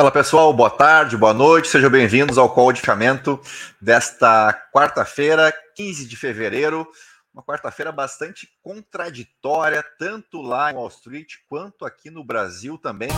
[0.00, 3.38] Fala pessoal, boa tarde, boa noite, sejam bem-vindos ao call de fechamento
[3.78, 6.88] desta quarta-feira, 15 de fevereiro.
[7.34, 13.10] Uma quarta-feira bastante contraditória, tanto lá em Wall Street quanto aqui no Brasil também.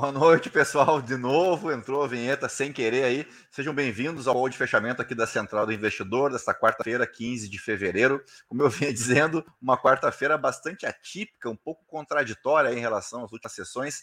[0.00, 1.02] Boa noite, pessoal.
[1.02, 3.26] De novo, entrou a vinheta sem querer aí.
[3.50, 8.24] Sejam bem-vindos ao de fechamento aqui da Central do Investidor, desta quarta-feira, 15 de fevereiro.
[8.46, 13.52] Como eu vinha dizendo, uma quarta-feira bastante atípica, um pouco contraditória em relação às últimas
[13.52, 14.02] sessões,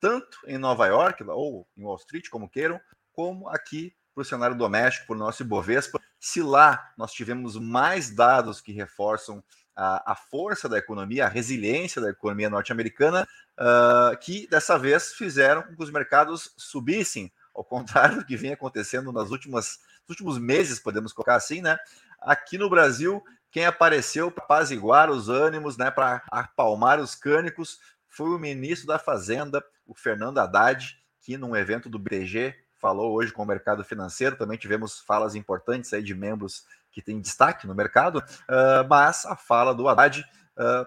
[0.00, 2.80] tanto em Nova York, ou em Wall Street, como queiram,
[3.12, 6.00] como aqui para o cenário doméstico, para o nosso Ibovespa.
[6.18, 9.44] Se lá nós tivemos mais dados que reforçam
[9.76, 15.62] a, a força da economia, a resiliência da economia norte-americana, uh, que dessa vez fizeram
[15.62, 20.38] com que os mercados subissem, ao contrário do que vem acontecendo nas últimas nos últimos
[20.38, 21.76] meses, podemos colocar assim, né?
[22.20, 28.30] Aqui no Brasil, quem apareceu para apaziguar os ânimos, né, para apalmar os cânicos, foi
[28.30, 33.42] o ministro da Fazenda, o Fernando Haddad, que num evento do BTG falou hoje com
[33.42, 34.36] o mercado financeiro.
[34.36, 36.64] Também tivemos falas importantes aí de membros
[36.96, 40.24] que têm destaque no mercado, uh, mas a fala do Haddad
[40.56, 40.86] uh,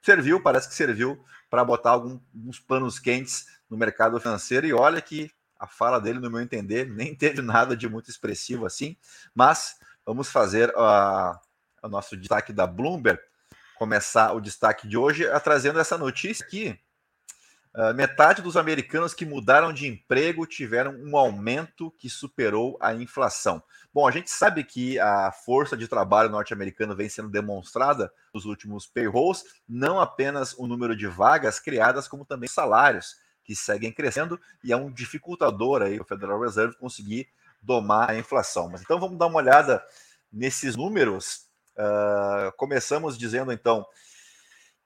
[0.00, 1.20] serviu, parece que serviu
[1.50, 4.64] para botar alguns panos quentes no mercado financeiro.
[4.64, 5.28] E olha que
[5.58, 8.96] a fala dele, no meu entender, nem teve nada de muito expressivo assim.
[9.34, 9.74] Mas
[10.06, 11.36] vamos fazer uh,
[11.82, 13.20] o nosso destaque da Bloomberg,
[13.76, 16.78] começar o destaque de hoje trazendo essa notícia aqui.
[17.72, 23.62] Uh, metade dos americanos que mudaram de emprego tiveram um aumento que superou a inflação.
[23.94, 28.88] Bom, a gente sabe que a força de trabalho norte-americana vem sendo demonstrada nos últimos
[28.88, 34.72] payrolls, não apenas o número de vagas criadas, como também salários que seguem crescendo e
[34.72, 37.28] é um dificultador aí o Federal Reserve conseguir
[37.62, 38.68] domar a inflação.
[38.68, 39.82] Mas então vamos dar uma olhada
[40.32, 41.46] nesses números.
[41.76, 43.86] Uh, começamos dizendo então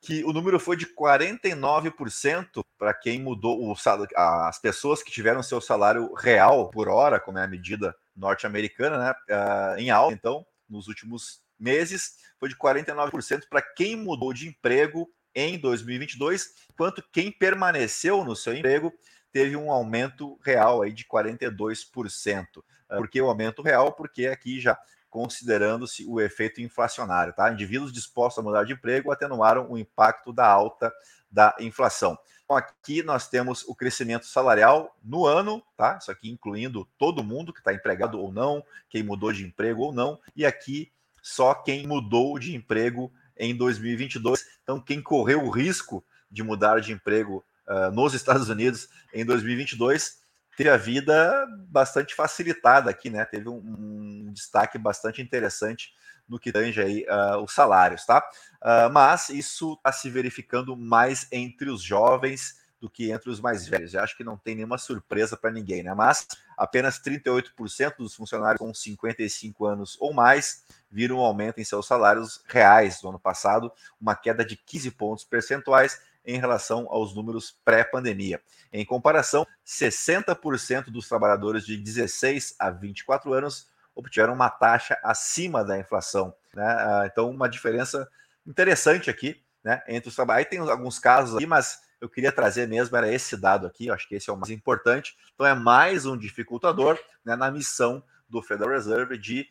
[0.05, 5.43] que o número foi de 49% para quem mudou o salário, as pessoas que tiveram
[5.43, 10.47] seu salário real por hora, como é a medida norte-americana, né, uh, em alta, então,
[10.69, 17.33] nos últimos meses, foi de 49% para quem mudou de emprego em 2022, enquanto quem
[17.33, 18.93] permaneceu no seu emprego
[19.33, 22.63] teve um aumento real aí de 42%.
[22.89, 23.93] Ah, por que o aumento real?
[23.93, 24.79] Porque aqui já
[25.15, 27.49] considerando-se o efeito inflacionário, tá?
[27.49, 30.93] Indivíduos dispostos a mudar de emprego atenuaram o impacto da alta
[31.31, 32.19] da inflação.
[32.43, 35.99] Então, aqui nós temos o crescimento salarial no ano, tá?
[36.01, 38.61] Isso aqui incluindo todo mundo que está empregado ou não,
[38.91, 40.91] quem mudou de emprego ou não, e aqui
[41.23, 44.45] só quem mudou de emprego em 2022.
[44.65, 50.24] Então, quem correu o risco de mudar de emprego uh, nos Estados Unidos em 2022
[50.57, 53.25] teve a vida bastante facilitada aqui, né?
[53.25, 55.93] Teve um, um destaque bastante interessante
[56.29, 58.27] no que tange aí uh, os salários, tá?
[58.63, 63.67] Uh, mas isso está se verificando mais entre os jovens do que entre os mais
[63.67, 63.95] velhos.
[63.95, 65.95] Eu acho que não tem nenhuma surpresa para ninguém, né?
[65.95, 66.27] Mas
[66.57, 72.43] apenas 38% dos funcionários com 55 anos ou mais viram um aumento em seus salários
[72.47, 78.41] reais do ano passado, uma queda de 15 pontos percentuais em relação aos números pré-pandemia.
[78.73, 85.79] Em comparação, 60% dos trabalhadores de 16 a 24 anos obtiveram uma taxa acima da
[85.79, 86.35] inflação.
[86.55, 86.65] Né?
[86.65, 88.09] Ah, então, uma diferença
[88.47, 90.51] interessante aqui né, entre os trabalhadores.
[90.51, 94.09] Tem alguns casos aqui, mas eu queria trazer mesmo era esse dado aqui, eu acho
[94.09, 95.17] que esse é o mais importante.
[95.35, 99.49] Então, é mais um dificultador né, na missão do Federal Reserve de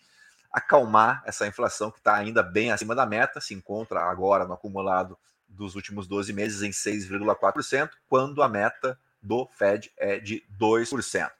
[0.52, 5.18] acalmar essa inflação que está ainda bem acima da meta, se encontra agora no acumulado
[5.54, 11.32] dos últimos 12 meses em 6,4%, quando a meta do Fed é de 2%.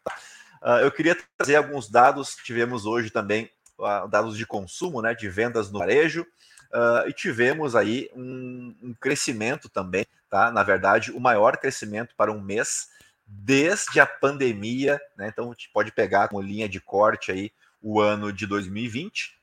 [0.62, 5.28] Uh, eu queria trazer alguns dados, tivemos hoje também uh, dados de consumo, né, de
[5.28, 6.26] vendas no varejo,
[6.72, 10.52] uh, e tivemos aí um, um, crescimento também, tá?
[10.52, 12.88] Na verdade, o maior crescimento para um mês
[13.28, 15.28] desde a pandemia, né?
[15.28, 17.52] Então, a gente pode pegar como linha de corte aí
[17.82, 19.38] o ano de 2020,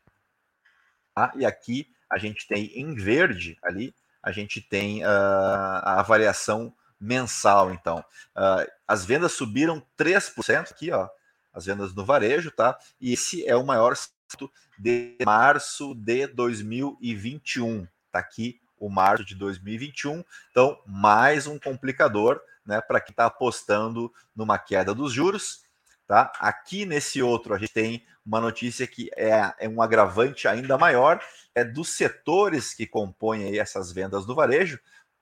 [1.15, 1.33] tá?
[1.37, 8.05] E aqui a gente tem em verde ali, a gente tem a avaliação mensal, então.
[8.37, 11.09] Uh, as vendas subiram 3% aqui, ó,
[11.53, 12.79] as vendas no varejo, tá?
[13.01, 17.87] E esse é o maior salto de março de 2021.
[18.13, 20.25] Tá aqui o março de 2021.
[20.51, 25.65] Então, mais um complicador, né, para quem está apostando numa queda dos juros,
[26.11, 26.33] tá?
[26.41, 31.23] Aqui nesse outro a gente tem uma notícia que é, é um agravante ainda maior,
[31.55, 34.81] é dos setores que compõem essas vendas no varejo,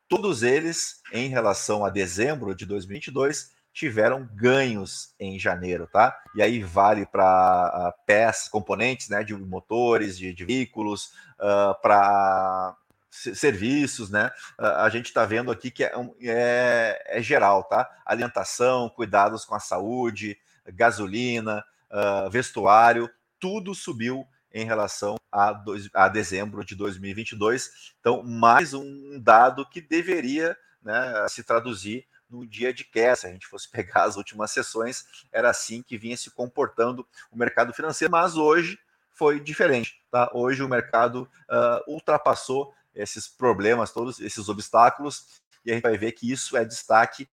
[0.08, 6.18] todos eles, em relação a dezembro de 2022, tiveram ganhos em janeiro, tá?
[6.34, 12.74] E aí vale para uh, peças, componentes, né, de motores, de, de veículos, uh, para
[13.10, 14.30] serviços, né?
[14.58, 15.92] A gente está vendo aqui que é,
[16.22, 17.90] é, é, geral, tá?
[18.06, 20.38] Alimentação, cuidados com a saúde,
[20.72, 27.94] gasolina, uh, vestuário, tudo subiu em relação a, dois, a dezembro de 2022.
[28.00, 33.16] Então, mais um dado que deveria né, se traduzir no dia de queda.
[33.16, 37.36] Se a gente fosse pegar as últimas sessões, era assim que vinha se comportando o
[37.36, 38.78] mercado financeiro, mas hoje
[39.10, 40.00] foi diferente.
[40.10, 40.30] Tá?
[40.32, 46.12] Hoje o mercado uh, ultrapassou esses problemas, todos esses obstáculos, e a gente vai ver
[46.12, 47.28] que isso é destaque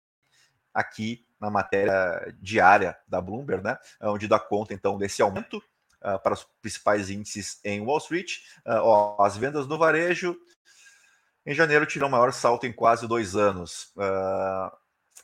[0.73, 6.33] aqui na matéria diária da Bloomberg, né, onde dá conta então desse aumento uh, para
[6.33, 8.37] os principais índices em Wall Street.
[8.65, 10.37] Uh, ó, as vendas no varejo
[11.45, 13.91] em janeiro tiveram o maior salto em quase dois anos.
[13.97, 14.75] Uh,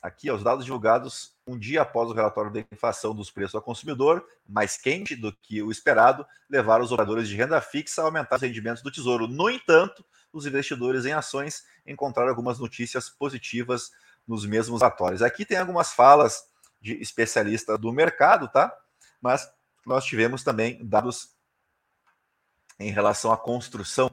[0.02, 4.24] aqui, os dados divulgados um dia após o relatório da inflação dos preços ao consumidor,
[4.46, 8.42] mais quente do que o esperado, levaram os operadores de renda fixa a aumentar os
[8.42, 9.26] rendimentos do tesouro.
[9.26, 13.90] No entanto, os investidores em ações encontraram algumas notícias positivas
[14.30, 15.22] nos mesmos relatórios.
[15.22, 16.44] Aqui tem algumas falas
[16.80, 18.72] de especialista do mercado, tá?
[19.20, 19.50] Mas
[19.84, 21.30] nós tivemos também dados
[22.78, 24.08] em relação à construção.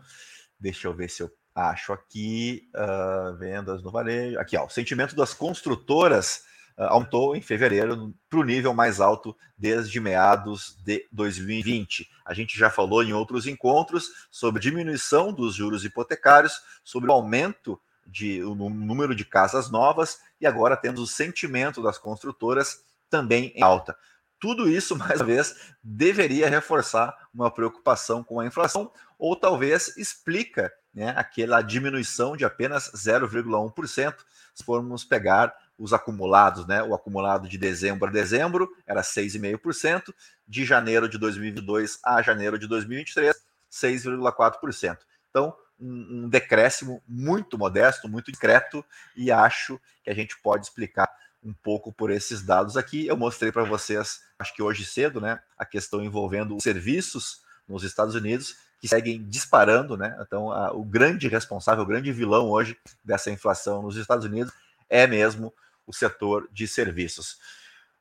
[0.59, 4.39] Deixa eu ver se eu acho aqui uh, vendas no varejo.
[4.39, 6.41] Aqui, ó, o sentimento das construtoras
[6.79, 12.09] uh, aumentou em fevereiro para o nível mais alto desde meados de 2020.
[12.25, 17.79] A gente já falou em outros encontros sobre diminuição dos juros hipotecários, sobre o aumento
[18.07, 23.61] de o número de casas novas e agora temos o sentimento das construtoras também em
[23.61, 23.95] alta.
[24.39, 30.71] Tudo isso, mais uma vez, deveria reforçar uma preocupação com a inflação, ou talvez explica
[30.93, 34.15] né, aquela diminuição de apenas 0,1%,
[34.53, 36.81] se formos pegar os acumulados, né?
[36.81, 40.11] O acumulado de dezembro a dezembro era 6,5%,
[40.47, 43.35] de janeiro de 2022 a janeiro de 2023,
[43.71, 44.97] 6,4%.
[45.29, 48.83] Então, um, um decréscimo muito modesto, muito discreto,
[49.15, 51.09] e acho que a gente pode explicar
[51.43, 53.07] um pouco por esses dados aqui.
[53.07, 57.83] Eu mostrei para vocês, acho que hoje cedo, né, a questão envolvendo os serviços nos
[57.83, 60.15] Estados Unidos que seguem disparando, né?
[60.21, 64.53] Então, a, o grande responsável, o grande vilão hoje dessa inflação nos Estados Unidos
[64.89, 65.53] é mesmo
[65.85, 67.39] o setor de serviços.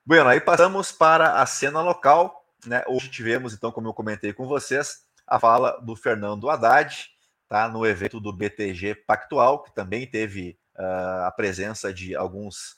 [0.04, 2.84] Bueno, aí passamos para a cena local, né?
[2.86, 7.10] Hoje tivemos, então, como eu comentei com vocês, a fala do Fernando Haddad,
[7.48, 7.68] tá?
[7.68, 12.76] No evento do BTG Pactual, que também teve uh, a presença de alguns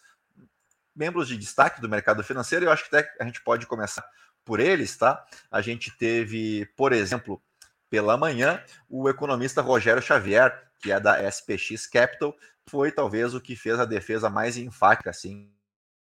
[0.95, 4.05] membros de destaque do mercado financeiro, eu acho que até a gente pode começar
[4.45, 5.25] por eles, tá?
[5.51, 7.41] A gente teve, por exemplo,
[7.89, 12.35] pela manhã, o economista Rogério Xavier, que é da SPX Capital,
[12.67, 15.51] foi talvez o que fez a defesa mais enfática, assim,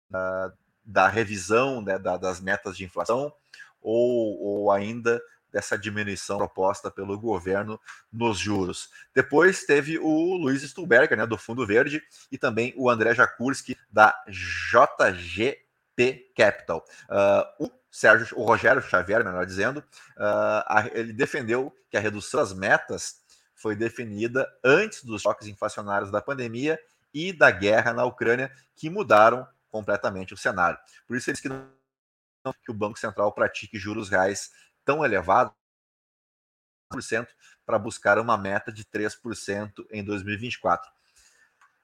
[0.10, 0.54] da,
[0.84, 3.34] da revisão né, da, das metas de inflação,
[3.82, 5.22] ou, ou ainda
[5.56, 7.80] dessa diminuição proposta pelo governo
[8.12, 8.90] nos juros.
[9.14, 14.14] Depois teve o Luiz Stuberger, né, do Fundo Verde, e também o André Jakurski, da
[14.28, 16.86] JGP Capital.
[17.10, 19.82] Uh, o Sérgio, o Rogério Xavier, melhor dizendo,
[20.18, 23.24] uh, ele defendeu que a redução das metas
[23.56, 26.78] foi definida antes dos choques inflacionários da pandemia
[27.14, 30.78] e da guerra na Ucrânia, que mudaram completamente o cenário.
[31.08, 31.66] Por isso, eles que não
[32.64, 34.52] que o Banco Central pratique juros reais
[34.86, 35.54] tão elevado
[37.66, 40.90] para buscar uma meta de 3% em 2024.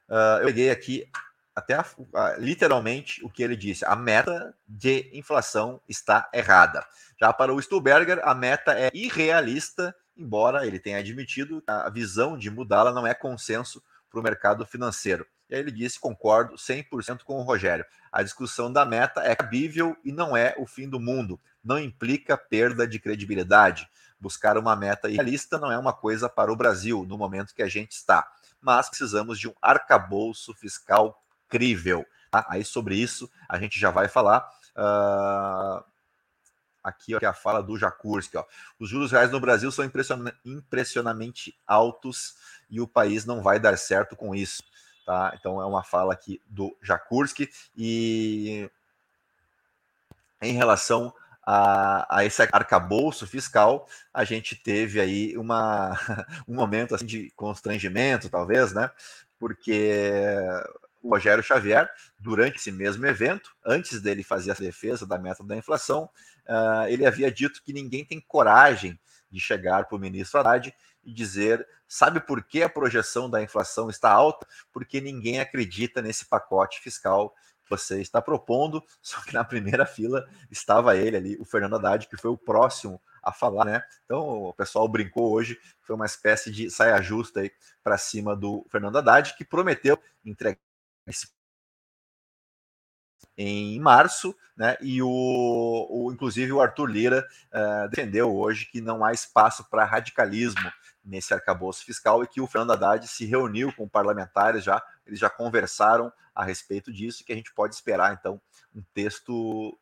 [0.07, 1.09] Uh, ah, eu peguei aqui
[1.55, 6.85] até a, a, literalmente o que ele disse: a meta de inflação está errada.
[7.19, 12.37] Já para o Stuberger, a meta é irrealista, embora ele tenha admitido que a visão
[12.37, 15.25] de mudá-la não é consenso para o mercado financeiro.
[15.49, 17.85] E aí ele disse: concordo 100% com o Rogério.
[18.11, 21.39] A discussão da meta é cabível e não é o fim do mundo.
[21.63, 23.89] Não implica perda de credibilidade.
[24.19, 27.67] Buscar uma meta realista não é uma coisa para o Brasil no momento que a
[27.67, 28.27] gente está.
[28.59, 32.05] Mas precisamos de um arcabouço fiscal crível.
[32.29, 32.45] Tá?
[32.49, 34.47] Aí sobre isso a gente já vai falar.
[34.75, 35.83] Uh,
[36.83, 38.37] aqui, aqui a fala do Jakurski.
[38.37, 38.45] Ó.
[38.79, 39.85] Os juros reais no Brasil são
[40.45, 42.35] impressionamente altos
[42.69, 44.63] e o país não vai dar certo com isso.
[45.05, 45.33] Tá?
[45.37, 48.69] Então é uma fala aqui do Jakurski e
[50.41, 51.13] em relação
[51.53, 55.99] a, a, esse arcabouço fiscal, a gente teve aí uma,
[56.47, 58.89] um momento assim, de constrangimento, talvez, né?
[59.37, 60.31] Porque
[61.01, 65.57] o Rogério Xavier, durante esse mesmo evento, antes dele fazer a defesa da meta da
[65.57, 66.09] inflação,
[66.47, 68.97] uh, ele havia dito que ninguém tem coragem
[69.29, 73.89] de chegar para o ministro Haddad e dizer: sabe por que a projeção da inflação
[73.89, 74.47] está alta?
[74.71, 77.33] Porque ninguém acredita nesse pacote fiscal
[77.77, 82.17] você está propondo, só que na primeira fila estava ele ali, o Fernando Haddad, que
[82.17, 83.83] foi o próximo a falar, né?
[84.05, 87.51] Então o pessoal brincou hoje, foi uma espécie de saia justa aí
[87.83, 90.59] para cima do Fernando Haddad, que prometeu entregar
[91.07, 91.27] esse
[93.37, 94.77] em março, né?
[94.81, 95.07] E o,
[95.89, 100.71] o inclusive o Arthur Lira uh, defendeu hoje que não há espaço para radicalismo
[101.03, 105.29] nesse arcabouço fiscal e que o Fernando Haddad se reuniu com parlamentares já, eles já
[105.29, 108.41] conversaram a respeito disso, que a gente pode esperar então
[108.73, 109.77] um texto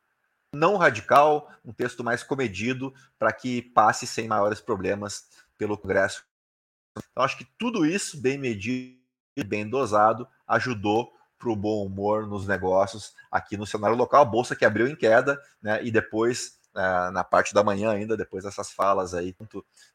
[0.52, 6.24] não radical, um texto mais comedido para que passe sem maiores problemas pelo Congresso.
[6.98, 8.98] Então acho que tudo isso bem medido
[9.36, 14.22] e bem dosado ajudou para o bom humor nos negócios aqui no cenário local.
[14.22, 15.82] A bolsa que abriu em queda, né?
[15.82, 19.34] E depois, uh, na parte da manhã ainda, depois dessas falas aí,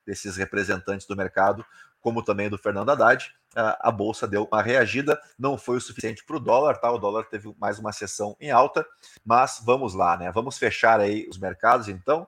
[0.05, 1.63] desses representantes do mercado,
[2.05, 5.19] como também do Fernando Haddad, a bolsa deu uma reagida.
[5.39, 6.91] Não foi o suficiente para o dólar, tá?
[6.91, 8.85] O dólar teve mais uma sessão em alta,
[9.25, 10.31] mas vamos lá, né?
[10.31, 12.27] Vamos fechar aí os mercados, então.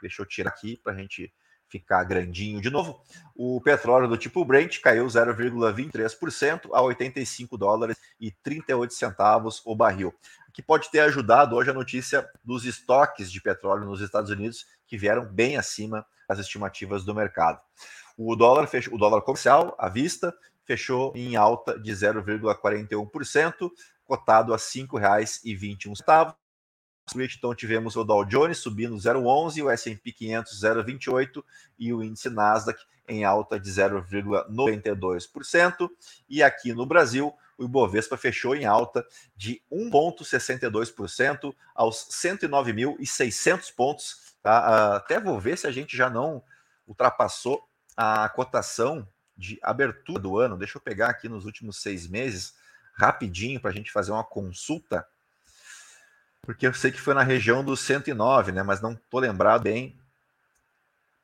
[0.00, 1.32] Deixa eu tirar aqui para a gente
[1.68, 3.00] ficar grandinho de novo.
[3.32, 10.12] O petróleo do tipo Brent caiu 0,23% a 85 dólares e 38 centavos o barril.
[10.52, 14.98] Que pode ter ajudado hoje a notícia dos estoques de petróleo nos Estados Unidos, que
[14.98, 17.60] vieram bem acima das estimativas do mercado.
[18.16, 23.70] O dólar fechou, o dólar comercial à vista fechou em alta de 0,41%,
[24.04, 26.34] cotado a R$ 5,21
[27.14, 31.42] então tivemos o Dow Jones subindo 0,11, o S&P 500 0,28
[31.78, 35.90] e o índice Nasdaq em alta de 0,92%.
[36.28, 39.04] E aqui no Brasil, o Ibovespa fechou em alta
[39.36, 44.36] de 1,62% aos 109.600 pontos.
[44.42, 44.94] Tá?
[44.96, 46.42] Até vou ver se a gente já não
[46.86, 50.56] ultrapassou a cotação de abertura do ano.
[50.56, 52.54] Deixa eu pegar aqui nos últimos seis meses,
[52.94, 55.04] rapidinho, para a gente fazer uma consulta
[56.44, 58.64] porque eu sei que foi na região dos 109, né?
[58.64, 59.96] Mas não tô lembrado bem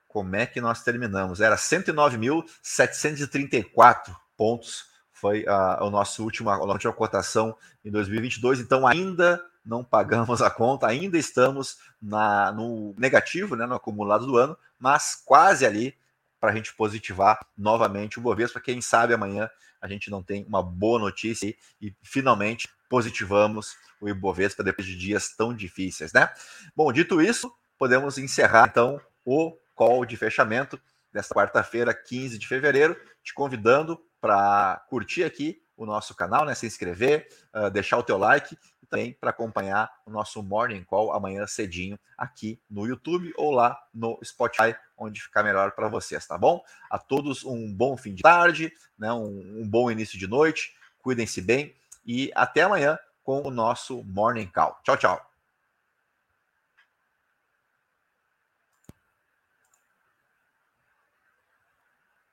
[0.06, 1.40] como é que nós terminamos.
[1.40, 4.87] Era 109.734 pontos
[5.18, 8.60] foi a, a nossa última, a última cotação em 2022.
[8.60, 14.37] Então ainda não pagamos a conta, ainda estamos na, no negativo, né, no acumulado do
[14.37, 15.96] ano, mas quase ali
[16.40, 18.61] para a gente positivar novamente o Bovespa.
[18.61, 24.62] Quem sabe amanhã a gente não tem uma boa notícia e finalmente positivamos o Ibovespa
[24.62, 26.33] depois de dias tão difíceis, né?
[26.75, 30.80] Bom, dito isso, podemos encerrar então o call de fechamento
[31.12, 36.54] desta quarta-feira, 15 de fevereiro, te convidando para curtir aqui o nosso canal, né?
[36.54, 38.57] Se inscrever, uh, deixar o teu like
[38.88, 44.18] também para acompanhar o nosso Morning Call amanhã cedinho aqui no YouTube ou lá no
[44.25, 46.62] Spotify, onde ficar melhor para vocês, tá bom?
[46.90, 49.12] A todos um bom fim de tarde, né?
[49.12, 54.47] um, um bom início de noite, cuidem-se bem e até amanhã com o nosso Morning
[54.47, 54.78] Call.
[54.83, 55.27] Tchau, tchau.